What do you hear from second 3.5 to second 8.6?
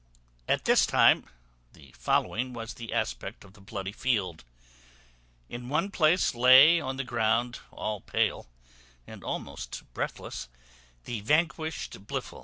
the bloody field. In one place lay on the ground, all pale,